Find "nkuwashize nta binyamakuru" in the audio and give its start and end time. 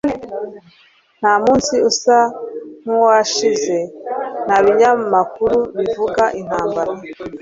2.83-5.57